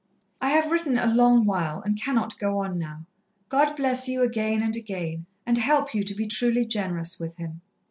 "I 0.41 0.49
have 0.49 0.71
written 0.71 0.97
a 0.97 1.05
long 1.13 1.45
while, 1.45 1.79
and 1.83 2.01
cannot 2.01 2.39
go 2.39 2.57
on 2.57 2.79
now. 2.79 3.05
God 3.49 3.75
bless 3.75 4.09
you 4.09 4.23
again 4.23 4.63
and 4.63 4.75
again, 4.75 5.27
and 5.45 5.59
help 5.59 5.93
you 5.93 6.01
to 6.03 6.15
be 6.15 6.25
truly 6.25 6.65
generous 6.65 7.19
with 7.19 7.37
Him. 7.37 7.61